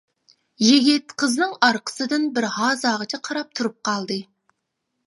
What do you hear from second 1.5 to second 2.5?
ئارقىسىدىن بىر